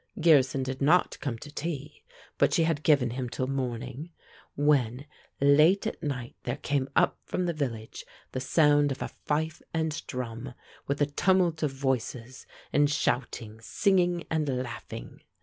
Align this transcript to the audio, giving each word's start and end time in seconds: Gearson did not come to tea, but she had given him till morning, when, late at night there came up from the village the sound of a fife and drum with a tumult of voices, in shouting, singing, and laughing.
Gearson 0.19 0.63
did 0.63 0.81
not 0.81 1.19
come 1.19 1.37
to 1.37 1.51
tea, 1.53 2.01
but 2.39 2.55
she 2.55 2.63
had 2.63 2.81
given 2.81 3.11
him 3.11 3.29
till 3.29 3.45
morning, 3.45 4.09
when, 4.55 5.05
late 5.39 5.85
at 5.85 6.01
night 6.01 6.35
there 6.41 6.57
came 6.57 6.89
up 6.95 7.19
from 7.23 7.45
the 7.45 7.53
village 7.53 8.03
the 8.31 8.39
sound 8.39 8.91
of 8.91 9.03
a 9.03 9.09
fife 9.09 9.61
and 9.75 10.01
drum 10.07 10.55
with 10.87 11.03
a 11.03 11.05
tumult 11.05 11.61
of 11.61 11.69
voices, 11.69 12.47
in 12.73 12.87
shouting, 12.87 13.61
singing, 13.61 14.23
and 14.31 14.49
laughing. 14.49 15.19